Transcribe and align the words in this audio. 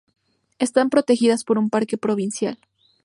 Están 0.57 0.89
protegidas 0.89 1.43
por 1.43 1.59
un 1.59 1.69
parque 1.69 1.95
provincial. 1.95 2.57